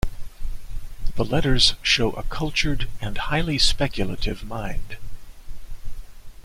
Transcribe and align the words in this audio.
The 1.13 1.23
letters 1.23 1.75
show 1.83 2.13
a 2.13 2.23
cultured 2.23 2.89
and 3.01 3.15
highly 3.19 3.59
speculative 3.59 4.43
mind. 4.43 4.97